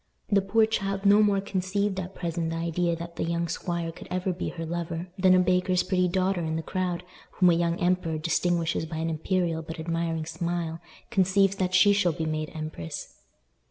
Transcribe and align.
The 0.31 0.41
poor 0.41 0.65
child 0.65 1.05
no 1.05 1.21
more 1.21 1.39
conceived 1.41 1.99
at 1.99 2.15
present 2.15 2.49
the 2.49 2.55
idea 2.55 2.95
that 2.95 3.17
the 3.17 3.23
young 3.23 3.47
squire 3.47 3.91
could 3.91 4.07
ever 4.09 4.33
be 4.33 4.49
her 4.49 4.65
lover 4.65 5.09
than 5.15 5.35
a 5.35 5.39
baker's 5.39 5.83
pretty 5.83 6.07
daughter 6.07 6.41
in 6.41 6.55
the 6.55 6.63
crowd, 6.63 7.03
whom 7.33 7.51
a 7.51 7.53
young 7.53 7.79
emperor 7.79 8.17
distinguishes 8.17 8.87
by 8.87 8.97
an 8.97 9.11
imperial 9.11 9.61
but 9.61 9.79
admiring 9.79 10.25
smile, 10.25 10.79
conceives 11.11 11.57
that 11.57 11.75
she 11.75 11.93
shall 11.93 12.13
be 12.13 12.25
made 12.25 12.49
empress. 12.55 13.13